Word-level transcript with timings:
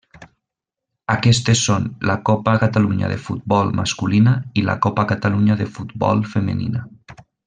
Aquestes 1.15 1.59
són 1.65 1.83
la 2.11 2.15
Copa 2.31 2.55
Catalunya 2.65 3.09
de 3.13 3.19
futbol 3.27 3.69
masculina 3.81 4.33
i 4.63 4.67
la 4.71 4.77
Copa 4.87 5.05
Catalunya 5.15 5.59
de 5.65 5.69
futbol 5.77 6.25
femenina. 6.37 6.83